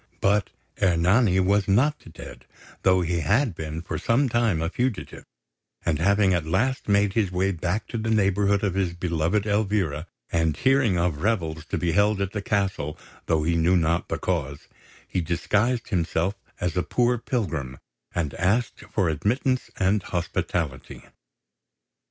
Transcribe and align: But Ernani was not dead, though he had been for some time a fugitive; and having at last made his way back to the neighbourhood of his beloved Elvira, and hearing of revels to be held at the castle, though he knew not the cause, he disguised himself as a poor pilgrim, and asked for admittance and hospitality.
But 0.19 0.49
Ernani 0.81 1.39
was 1.41 1.67
not 1.67 2.11
dead, 2.13 2.45
though 2.81 3.01
he 3.01 3.19
had 3.19 3.53
been 3.53 3.83
for 3.83 3.99
some 3.99 4.29
time 4.29 4.59
a 4.59 4.67
fugitive; 4.67 5.25
and 5.85 5.99
having 5.99 6.33
at 6.33 6.47
last 6.47 6.87
made 6.89 7.13
his 7.13 7.31
way 7.31 7.51
back 7.51 7.85
to 7.89 7.99
the 7.99 8.09
neighbourhood 8.09 8.63
of 8.63 8.73
his 8.73 8.95
beloved 8.95 9.45
Elvira, 9.45 10.07
and 10.31 10.57
hearing 10.57 10.97
of 10.97 11.21
revels 11.21 11.65
to 11.65 11.77
be 11.77 11.91
held 11.91 12.19
at 12.19 12.31
the 12.31 12.41
castle, 12.41 12.97
though 13.27 13.43
he 13.43 13.55
knew 13.55 13.77
not 13.77 14.09
the 14.09 14.17
cause, 14.17 14.67
he 15.07 15.21
disguised 15.21 15.89
himself 15.89 16.33
as 16.59 16.75
a 16.75 16.81
poor 16.81 17.19
pilgrim, 17.19 17.77
and 18.15 18.33
asked 18.33 18.79
for 18.91 19.07
admittance 19.07 19.69
and 19.77 20.01
hospitality. 20.01 21.03